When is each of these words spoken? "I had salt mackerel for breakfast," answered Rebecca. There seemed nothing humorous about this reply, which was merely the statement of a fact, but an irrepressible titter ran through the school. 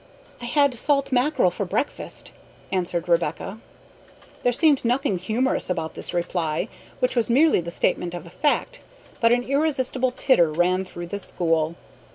"I 0.41 0.45
had 0.45 0.79
salt 0.79 1.11
mackerel 1.11 1.51
for 1.51 1.63
breakfast," 1.63 2.31
answered 2.71 3.07
Rebecca. 3.07 3.59
There 4.41 4.51
seemed 4.51 4.83
nothing 4.83 5.19
humorous 5.19 5.69
about 5.69 5.93
this 5.93 6.11
reply, 6.11 6.69
which 6.97 7.15
was 7.15 7.29
merely 7.29 7.61
the 7.61 7.69
statement 7.69 8.15
of 8.15 8.25
a 8.25 8.31
fact, 8.31 8.81
but 9.19 9.31
an 9.31 9.43
irrepressible 9.43 10.13
titter 10.17 10.51
ran 10.51 10.85
through 10.85 11.05
the 11.05 11.19
school. 11.19 11.75